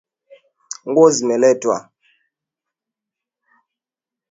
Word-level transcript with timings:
Nguo 0.87 1.07
zimeletwa. 1.15 1.77